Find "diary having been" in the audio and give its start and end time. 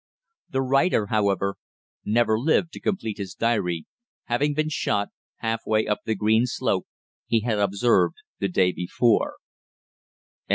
3.35-4.69